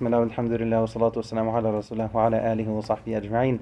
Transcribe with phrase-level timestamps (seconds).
[0.00, 3.58] بسم الله والحمد لله والصلاة والسلام على رسول الله وعلى آله وصحبه أجمعين.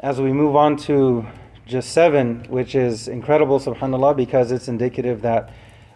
[0.00, 1.24] As we move on to
[1.64, 5.52] just seven, which is incredible, subhanAllah, because it's indicative that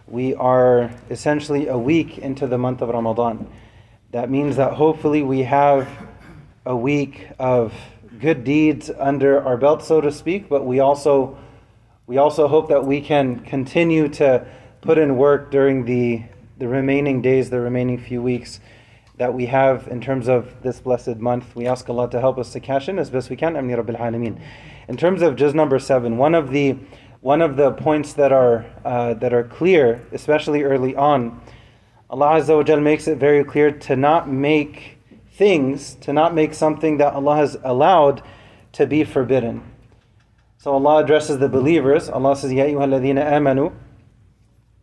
[0.07, 3.45] we are essentially a week into the month of Ramadan.
[4.11, 5.89] That means that hopefully we have
[6.65, 7.73] a week of
[8.21, 11.37] good deeds under our belt, so to speak, but we also
[12.07, 14.47] we also hope that we can continue to
[14.79, 16.23] put in work during the
[16.57, 18.61] the remaining days, the remaining few weeks
[19.17, 21.55] that we have in terms of this blessed month.
[21.55, 23.55] We ask Allah to help us to cash in as best we can.
[23.55, 24.41] Ameen Rabbil Alameen.
[24.87, 26.77] In terms of just number seven, one of the
[27.21, 31.41] one of the points that are uh, that are clear, especially early on,
[32.09, 34.97] Allah Azza wa makes it very clear to not make
[35.31, 38.21] things, to not make something that Allah has allowed
[38.73, 39.63] to be forbidden.
[40.57, 42.09] So Allah addresses the believers.
[42.09, 43.73] Allah says, Ya ayyuhalladhina amanu,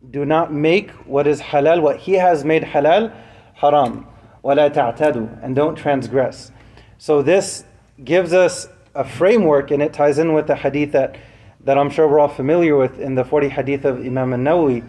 [0.09, 3.13] do not make what is halal, what He has made halal,
[3.55, 4.07] haram.
[4.44, 6.52] وَلَا تَعْتَدُوا And don't transgress.
[6.98, 7.64] So this
[8.02, 11.16] gives us a framework and it ties in with the hadith that,
[11.64, 14.84] that I'm sure we're all familiar with in the 40 hadith of Imam al-Nawawi.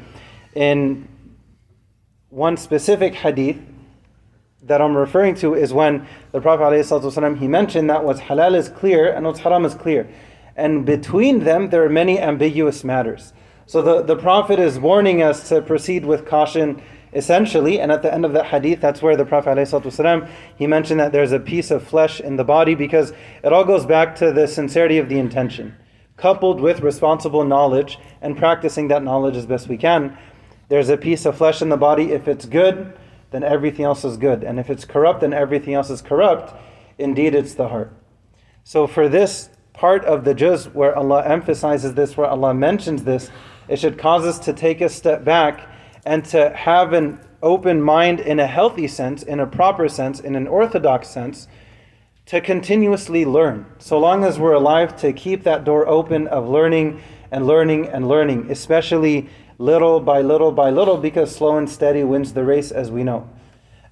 [0.55, 1.07] In
[2.29, 3.57] one specific hadith
[4.63, 8.69] that I'm referring to is when the Prophet ﷺ, he mentioned that what's halal is
[8.69, 10.09] clear and what's haram is clear.
[10.55, 13.33] And between them there are many ambiguous matters.
[13.65, 16.81] So the, the Prophet is warning us to proceed with caution
[17.14, 17.80] essentially.
[17.80, 21.12] And at the end of that hadith, that's where the Prophet ﷺ, he mentioned that
[21.12, 23.12] there's a piece of flesh in the body because
[23.42, 25.76] it all goes back to the sincerity of the intention,
[26.16, 30.18] coupled with responsible knowledge and practicing that knowledge as best we can.
[30.68, 32.12] There's a piece of flesh in the body.
[32.12, 32.96] If it's good,
[33.30, 34.42] then everything else is good.
[34.42, 36.54] And if it's corrupt, then everything else is corrupt.
[36.98, 37.92] Indeed, it's the heart.
[38.64, 43.30] So for this part of the juz where Allah emphasizes this, where Allah mentions this,
[43.68, 45.68] it should cause us to take a step back
[46.04, 50.34] and to have an open mind in a healthy sense, in a proper sense, in
[50.34, 51.48] an orthodox sense,
[52.26, 53.66] to continuously learn.
[53.78, 58.08] So long as we're alive, to keep that door open of learning and learning and
[58.08, 62.90] learning, especially little by little by little, because slow and steady wins the race, as
[62.90, 63.28] we know.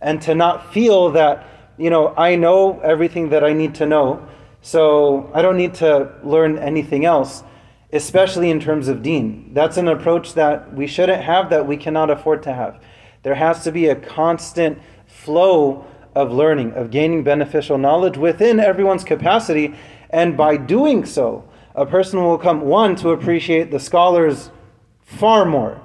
[0.01, 4.27] And to not feel that, you know, I know everything that I need to know,
[4.63, 7.45] so I don't need to learn anything else
[7.93, 9.51] especially in terms of deen.
[9.53, 12.83] That's an approach that we shouldn't have, that we cannot afford to have.
[13.23, 19.05] There has to be a constant flow of learning, of gaining beneficial knowledge within everyone's
[19.05, 19.75] capacity.
[20.11, 24.51] And by doing so, a person will come, one, to appreciate the scholars
[25.03, 25.81] far more,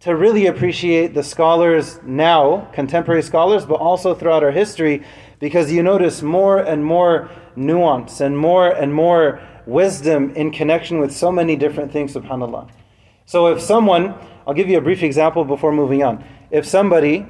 [0.00, 5.02] to really appreciate the scholars now, contemporary scholars, but also throughout our history,
[5.38, 11.12] because you notice more and more nuance and more and more wisdom in connection with
[11.12, 12.68] so many different things, subhanAllah.
[13.26, 14.14] So if someone,
[14.46, 16.24] I'll give you a brief example before moving on.
[16.50, 17.26] If somebody,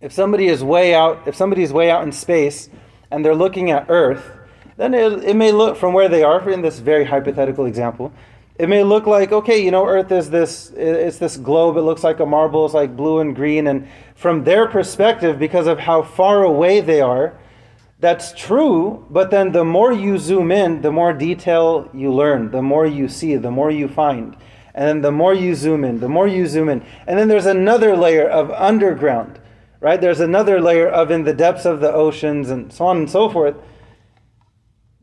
[0.00, 2.68] if somebody is way out, if somebody is way out in space
[3.10, 4.30] and they're looking at Earth,
[4.76, 8.12] then it, it may look from where they are, in this very hypothetical example,
[8.56, 12.04] it may look like, okay, you know, Earth is this, it's this globe, it looks
[12.04, 16.02] like a marble, it's like blue and green, and from their perspective, because of how
[16.02, 17.38] far away they are,
[18.02, 22.60] that's true, but then the more you zoom in, the more detail you learn, the
[22.60, 24.36] more you see, the more you find.
[24.74, 26.84] And then the more you zoom in, the more you zoom in.
[27.06, 29.38] And then there's another layer of underground,
[29.78, 30.00] right?
[30.00, 33.28] There's another layer of in the depths of the oceans and so on and so
[33.28, 33.54] forth.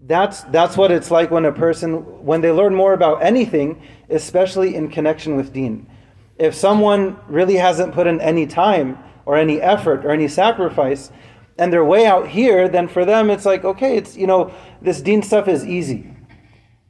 [0.02, 4.76] That's, that's what it's like when a person, when they learn more about anything, especially
[4.76, 5.90] in connection with deen.
[6.38, 11.12] If someone really hasn't put in any time or any effort or any sacrifice,
[11.60, 15.02] and they're way out here, then for them it's like, okay, it's you know, this
[15.02, 16.10] deen stuff is easy.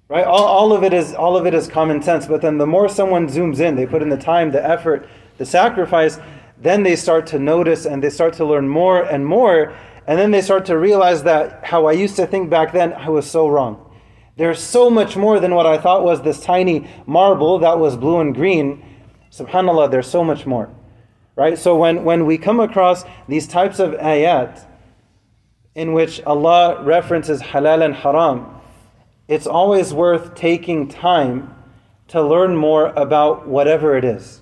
[0.07, 0.25] Right?
[0.25, 2.25] All, all of it is all of it is common sense.
[2.27, 5.07] But then the more someone zooms in, they put in the time, the effort,
[5.37, 6.19] the sacrifice,
[6.57, 9.73] then they start to notice and they start to learn more and more.
[10.07, 13.09] And then they start to realize that how I used to think back then, I
[13.09, 13.85] was so wrong.
[14.37, 18.19] There's so much more than what I thought was this tiny marble that was blue
[18.19, 18.83] and green.
[19.31, 20.69] SubhanAllah, there's so much more.
[21.39, 21.57] Right?
[21.57, 24.67] So when, when we come across these types of ayat
[25.73, 28.59] in which Allah references halal and haram,
[29.29, 31.55] it's always worth taking time
[32.09, 34.41] to learn more about whatever it is,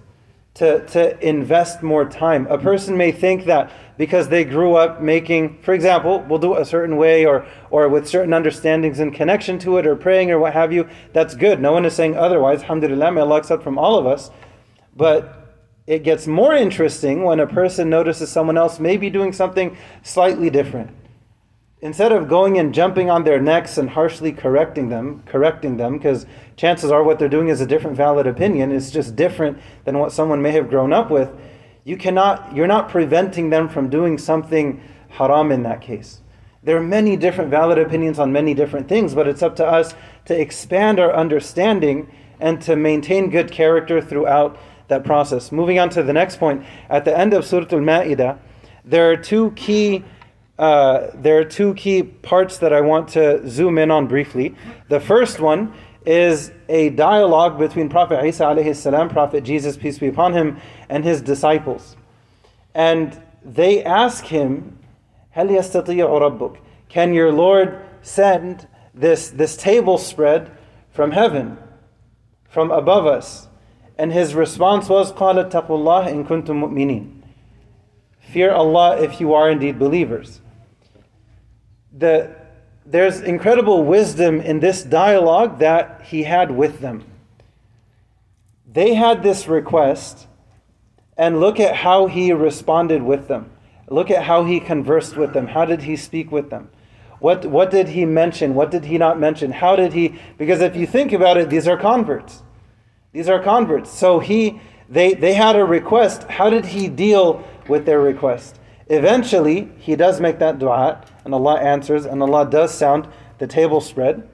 [0.56, 2.48] to, to invest more time.
[2.48, 6.62] A person may think that because they grew up making, for example, we'll do it
[6.64, 10.40] a certain way or, or with certain understandings and connection to it or praying or
[10.40, 11.62] what have you, that's good.
[11.62, 12.62] No one is saying otherwise.
[12.62, 14.32] Alhamdulillah, may Allah accept from all of us.
[14.96, 15.47] But
[15.88, 20.50] it gets more interesting when a person notices someone else may be doing something slightly
[20.50, 20.92] different.
[21.80, 26.26] Instead of going and jumping on their necks and harshly correcting them, correcting them, because
[26.58, 30.12] chances are what they're doing is a different valid opinion, it's just different than what
[30.12, 31.30] someone may have grown up with.
[31.86, 36.20] You cannot, you're not preventing them from doing something haram in that case.
[36.64, 39.94] There are many different valid opinions on many different things, but it's up to us
[40.26, 42.12] to expand our understanding
[42.42, 44.58] and to maintain good character throughout
[44.88, 45.52] that process.
[45.52, 48.40] Moving on to the next point, at the end of Surah Al Ma'idah,
[48.86, 50.04] there are two key
[50.58, 54.56] uh, there are two key parts that I want to zoom in on briefly.
[54.90, 55.72] The first one
[56.04, 61.04] is a dialogue between Prophet Isa alayhi salam, Prophet Jesus peace be upon him, and
[61.04, 61.96] his disciples,
[62.74, 64.80] and they ask him,
[65.32, 66.58] "Hal rabbuk?
[66.90, 70.50] Can your Lord send this this table spread
[70.90, 71.58] from heaven,
[72.50, 73.48] from above us?"
[73.99, 77.23] And his response was, قال اتقوا الله إن كنتم مؤمنين.
[78.33, 80.41] Fear Allah if you are indeed believers.
[81.97, 82.35] The,
[82.87, 87.05] there's incredible wisdom in this dialogue that he had with them.
[88.67, 90.27] They had this request,
[91.17, 93.51] and look at how he responded with them.
[93.89, 95.49] Look at how he conversed with them.
[95.49, 96.71] How did he speak with them?
[97.19, 98.55] What, what did he mention?
[98.55, 99.53] What did he not mention?
[99.53, 100.19] How did he?
[100.39, 102.43] Because if you think about it, these are converts.
[103.18, 103.90] These are converts.
[103.90, 106.26] So he, they, they had a request.
[106.26, 108.60] How did he deal with their request?
[108.90, 113.08] Eventually, he does make that dua, and Allah answers, and Allah does sound
[113.40, 114.30] the table spread.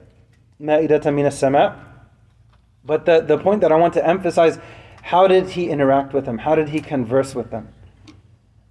[2.84, 4.58] But the, the point that I want to emphasize,
[5.00, 6.36] how did he interact with them?
[6.36, 7.70] How did he converse with them?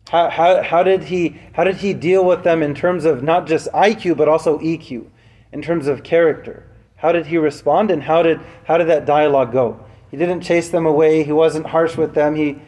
[0.10, 3.48] How, how, how, did he, how did he deal with them in terms of not
[3.48, 5.08] just IQ, but also EQ,
[5.52, 6.70] in terms of character?
[6.98, 9.84] How did he respond, and how did, how did that dialogue go?
[10.14, 12.60] He didn't chase them away, he wasn't harsh with them, he,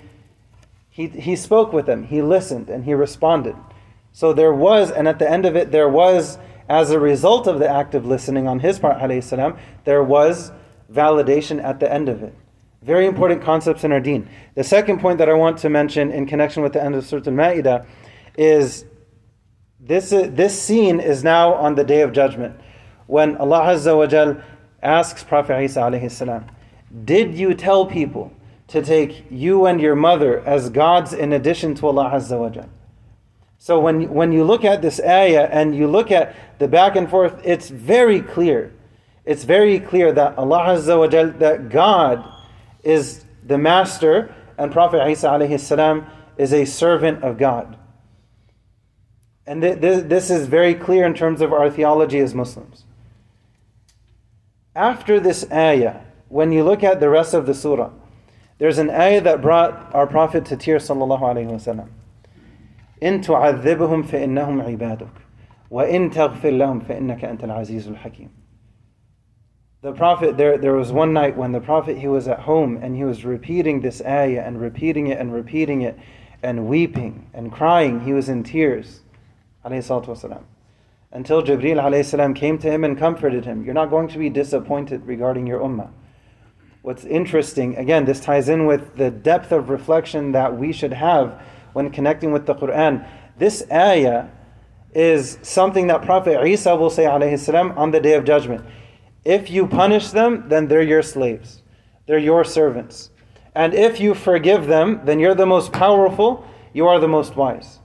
[0.90, 3.56] he, he spoke with them, he listened, and he responded.
[4.12, 7.60] So there was, and at the end of it, there was, as a result of
[7.60, 10.54] the act of listening on his part, salam, there was
[10.92, 12.34] validation at the end of it.
[12.82, 14.28] Very important concepts in our deen.
[14.56, 17.22] The second point that I want to mention in connection with the end of Surah
[17.28, 17.86] Al-Ma'idah
[18.40, 18.86] is
[19.80, 22.60] this, this scene is now on the Day of Judgment
[23.06, 24.42] when Allah Azza wa Jal
[24.82, 25.82] asks Prophet Isa
[27.04, 28.32] Did you tell people
[28.68, 32.70] to take you and your mother as gods in addition to Allah Azza wa Jal?
[33.58, 37.10] So when, when you look at this ayah and you look at the back and
[37.10, 38.72] forth, it's very clear.
[39.26, 42.24] It's very clear that Allah Azza wa Jal, that God
[42.84, 46.06] is the master and Prophet Isa alayhi salam
[46.38, 47.78] is a servant of God.
[49.48, 52.86] And th- th- this is very clear in terms of our theology as Muslims.
[54.76, 56.02] After this ayah,
[56.35, 57.91] when you look at the rest of the surah,
[58.59, 61.89] there's an ayah that brought our Prophet to tears sallallahu alayhi wasallam.
[63.03, 65.09] إن تعذبهم فإنهم عبادك
[65.71, 68.29] وإن تغفر لهم فإنك أنت العزيز الحكيم
[69.83, 72.95] the Prophet, there, there was one night when the Prophet, he was at home and
[72.95, 75.99] he was repeating this ayah and repeating it and repeating it
[76.43, 78.01] and weeping and crying.
[78.01, 79.01] He was in tears,
[79.65, 79.91] until
[81.43, 83.65] Jibreel came to him and comforted him.
[83.65, 85.91] You're not going to be disappointed regarding your ummah.
[86.86, 91.42] What's interesting, again, this ties in with the depth of reflection that we should have
[91.74, 93.08] when connecting with the Quran.
[93.40, 94.28] This ayah
[94.94, 98.64] is something that Prophet Isa will say alayhi on the day of judgment.
[99.24, 101.64] If you punish them, then they're your slaves,
[102.06, 103.10] they're your servants.
[103.56, 107.80] And if you forgive them, then you're the most powerful, you are the most wise.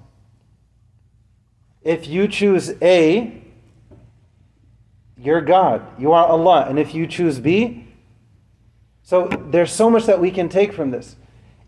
[1.80, 3.42] If you choose A,
[5.16, 6.66] you're God, you are Allah.
[6.68, 7.86] And if you choose B,
[9.10, 11.16] so there's so much that we can take from this.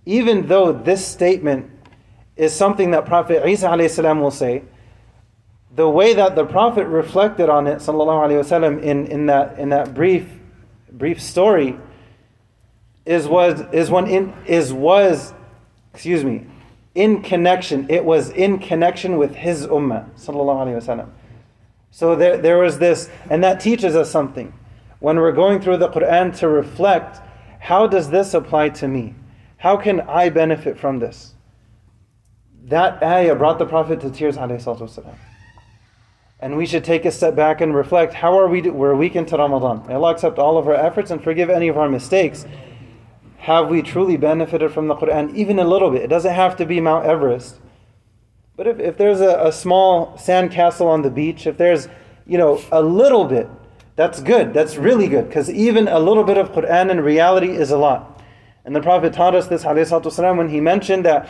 [0.07, 1.73] Even though this statement
[2.37, 3.69] is something that Prophet Isa
[4.15, 4.63] will say,
[5.75, 10.29] the way that the Prophet reflected on it, wasallam, in, in that in that brief
[10.93, 11.77] brief story,
[13.05, 15.35] is was is in is was,
[15.93, 16.47] excuse me,
[16.95, 17.91] in connection.
[17.91, 21.11] It was in connection with his ummah, sallallahu.
[21.91, 24.55] So there there was this, and that teaches us something.
[25.01, 27.19] When we're going through the Quran to reflect,
[27.63, 29.15] how does this apply to me?
[29.57, 31.35] How can I benefit from this?
[32.65, 34.37] That ayah brought the Prophet to tears.
[34.37, 34.51] And
[36.57, 39.15] we should take a step back and reflect how are we, do, we're a week
[39.15, 39.87] into Ramadan.
[39.87, 42.47] May Allah accept all of our efforts and forgive any of our mistakes.
[43.39, 46.03] Have we truly benefited from the Quran even a little bit?
[46.03, 47.61] It doesn't have to be Mount Everest.
[48.57, 51.87] But if, if there's a, a small sandcastle on the beach, if there's,
[52.27, 53.49] you know, a little bit,
[53.96, 54.54] that's good.
[54.54, 55.28] That's really good.
[55.28, 58.22] Because even a little bit of Quran in reality is a lot.
[58.64, 61.30] And the Prophet taught us this, والسلام, when he mentioned that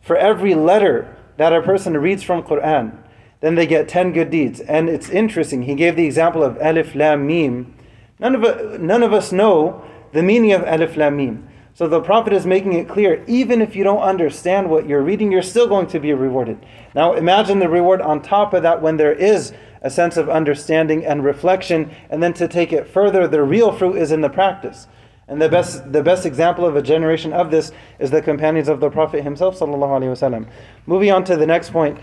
[0.00, 2.98] for every letter that a person reads from Quran,
[3.40, 4.60] then they get 10 good deeds.
[4.60, 7.74] And it's interesting, he gave the example of Alif Lam Mim.
[8.18, 11.48] None of, none of us know the meaning of Alif Lam Mim.
[11.74, 15.32] So the Prophet is making it clear even if you don't understand what you're reading,
[15.32, 16.58] you're still going to be rewarded.
[16.94, 21.05] Now imagine the reward on top of that when there is a sense of understanding
[21.05, 24.87] and reflection, and then to take it further, the real fruit is in the practice.
[25.27, 28.79] And the best, the best example of a generation of this is the companions of
[28.79, 29.59] the Prophet himself.
[29.61, 31.99] Moving on to the next point.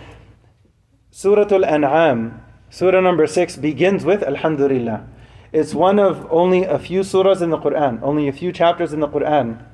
[1.11, 5.07] Surah An'am, Surah number 6, begins with Alhamdulillah.
[5.53, 8.99] It's one of only a few surahs in the Quran, only a few chapters in
[9.01, 9.65] the Quran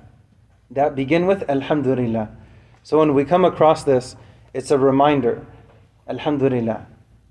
[0.70, 2.28] that begin with Alhamdulillah.
[2.82, 4.16] So when we come across this,
[4.52, 5.46] it's a reminder
[6.06, 6.86] Alhamdulillah.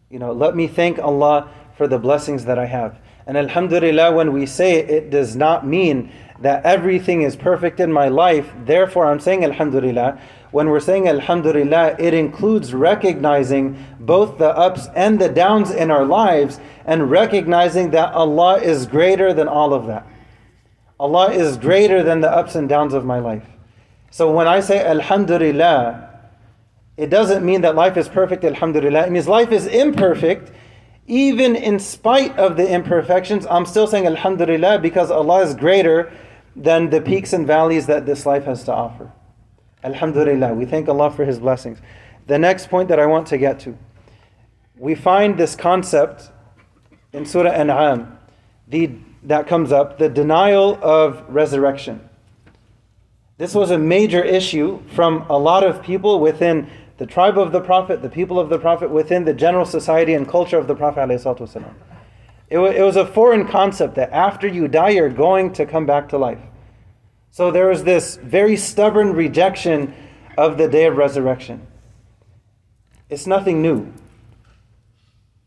[0.09, 2.99] You know, let me thank Allah for the blessings that I have.
[3.27, 7.93] And Alhamdulillah, when we say it, it does not mean that everything is perfect in
[7.93, 8.51] my life.
[8.65, 10.19] Therefore, I'm saying Alhamdulillah.
[10.49, 16.05] When we're saying Alhamdulillah, it includes recognizing both the ups and the downs in our
[16.05, 20.07] lives and recognizing that Allah is greater than all of that.
[20.99, 23.45] Allah is greater than the ups and downs of my life.
[24.09, 26.08] So when I say Alhamdulillah,
[26.99, 29.07] it doesn't mean that life is perfect, Alhamdulillah.
[29.07, 30.51] It means life is imperfect.
[31.07, 36.11] Even in spite of the imperfections, I'm still saying Alhamdulillah because Allah is greater
[36.55, 39.11] than the peaks and valleys that this life has to offer.
[39.83, 40.53] Alhamdulillah.
[40.53, 41.79] We thank Allah for His blessings.
[42.27, 43.77] The next point that I want to get to
[44.79, 46.31] we find this concept
[47.11, 48.17] in Surah An'am
[48.67, 48.91] the,
[49.23, 52.09] that comes up the denial of resurrection.
[53.37, 57.61] This was a major issue from a lot of people within the tribe of the
[57.61, 61.09] Prophet, the people of the Prophet, within the general society and culture of the Prophet.
[61.09, 66.09] It, it was a foreign concept that after you die, you're going to come back
[66.09, 66.41] to life.
[67.31, 69.93] So there was this very stubborn rejection
[70.37, 71.65] of the day of resurrection.
[73.09, 73.93] It's nothing new.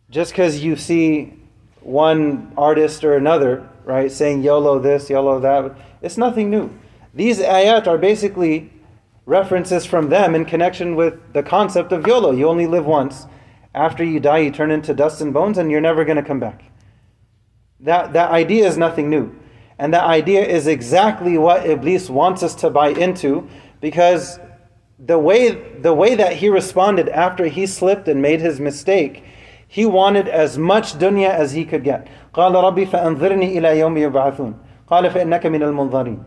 [0.09, 1.35] Just because you see
[1.81, 5.77] one artist or another, right, saying YOLO this, YOLO that.
[6.01, 6.71] It's nothing new.
[7.13, 8.72] These ayat are basically
[9.26, 12.32] references from them in connection with the concept of YOLO.
[12.32, 13.28] You only live once.
[13.76, 16.40] After you die, you turn into dust and bones and you're never going to come
[16.40, 16.64] back.
[17.80, 19.36] That, that idea is nothing new.
[19.78, 23.48] And that idea is exactly what Iblis wants us to buy into
[23.82, 24.40] because
[24.98, 29.24] the way, the way that he responded after he slipped and made his mistake
[29.68, 32.08] he wanted as much dunya as he could get.
[32.34, 34.54] قال ربي فأنظرني إلى يوم يبعثون
[34.88, 36.24] قال فإنك من المنظرين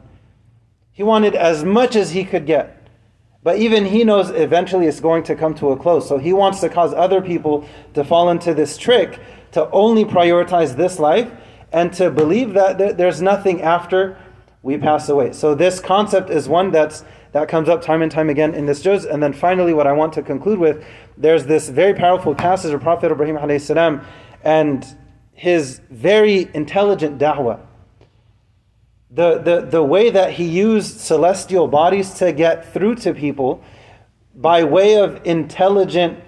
[0.92, 2.76] He wanted as much as he could get.
[3.45, 6.09] But even he knows eventually it's going to come to a close.
[6.09, 9.19] So he wants to cause other people to fall into this trick
[9.51, 11.31] to only prioritize this life
[11.71, 14.17] and to believe that there's nothing after
[14.63, 15.31] we pass away.
[15.31, 18.81] So this concept is one that's that comes up time and time again in this
[18.81, 19.05] juz.
[19.05, 20.83] And then finally, what I want to conclude with,
[21.15, 24.01] there's this very powerful passage of Prophet Ibrahim salam
[24.43, 24.83] and
[25.33, 27.59] his very intelligent da'wah.
[29.15, 33.63] The, the, the way that he used celestial bodies to get through to people
[34.36, 36.19] by way of intelligent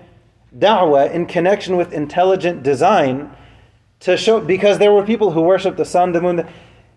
[0.58, 3.36] da'wah in connection with intelligent design
[4.00, 6.48] to show because there were people who worshiped the sun, the moon.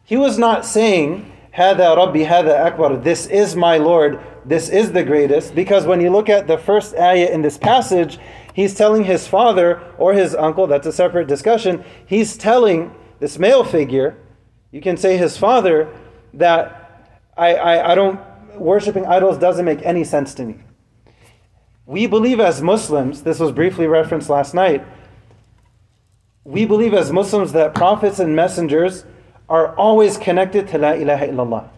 [0.04, 2.96] He was not saying Hada Rabbi, Hada Akbar.
[2.96, 4.20] This is my Lord.
[4.44, 5.56] This is the greatest.
[5.56, 8.20] Because when you look at the first ayah in this passage,
[8.54, 11.84] he's telling his father or his uncle, that's a separate discussion.
[12.06, 14.16] He's telling this male figure,
[14.70, 15.88] you can say his father,
[16.34, 18.20] that I, I, I don't,
[18.56, 20.56] worshiping idols doesn't make any sense to me.
[21.86, 24.84] We believe as Muslims, this was briefly referenced last night,
[26.44, 29.04] we believe as Muslims that prophets and messengers
[29.48, 31.68] are always connected to La ilaha illallah.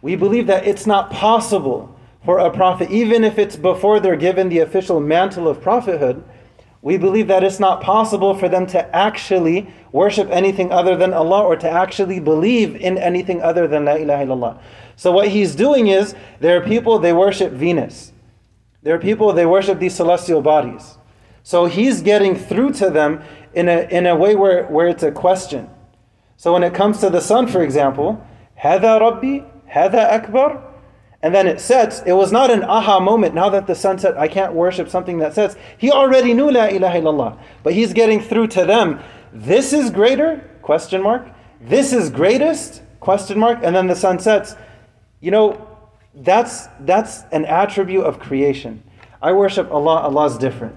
[0.00, 4.48] We believe that it's not possible for a prophet, even if it's before they're given
[4.48, 6.24] the official mantle of prophethood,
[6.82, 11.44] we believe that it's not possible for them to actually worship anything other than Allah
[11.44, 14.60] or to actually believe in anything other than La ilaha illallah.
[14.96, 18.12] So what he's doing is there are people they worship Venus.
[18.82, 20.98] There are people they worship these celestial bodies.
[21.44, 23.22] So he's getting through to them
[23.54, 25.70] in a, in a way where, where it's a question.
[26.36, 28.26] So when it comes to the sun, for example,
[28.60, 30.71] Hada Rabbi, Hada Akbar,
[31.22, 33.34] and then it sets, it was not an aha moment.
[33.34, 35.54] Now that the sun set, I can't worship something that sets.
[35.78, 37.38] He already knew La ilaha illallah.
[37.62, 39.00] But he's getting through to them.
[39.32, 40.50] This is greater?
[40.62, 41.28] Question mark.
[41.60, 42.82] This is greatest?
[42.98, 43.60] Question mark.
[43.62, 44.56] And then the sun sets.
[45.20, 45.68] You know,
[46.14, 48.82] that's that's an attribute of creation.
[49.22, 50.76] I worship Allah, Allah's different.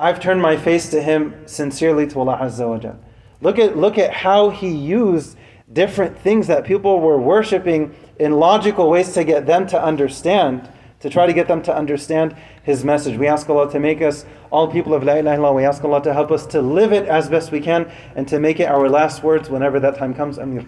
[0.00, 2.94] I've turned my face to Him sincerely to Allah Azza wa.
[3.40, 5.36] Look at, look at how he used
[5.72, 10.68] different things that people were worshiping in logical ways to get them to understand,
[11.00, 13.18] to try to get them to understand His message.
[13.18, 15.56] We ask Allah to make us all people of La ilaha illallah.
[15.56, 18.40] We ask Allah to help us to live it as best we can and to
[18.40, 20.38] make it our last words whenever that time comes.
[20.38, 20.64] Amir.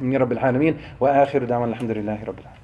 [0.00, 0.80] Amir Rabbil Alameen.
[0.98, 2.61] Wa akhiru da'wan alhamdulillahi Rabbil Alameen.